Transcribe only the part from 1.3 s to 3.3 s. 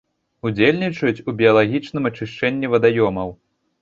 у біялагічным ачышчэнні вадаёмаў.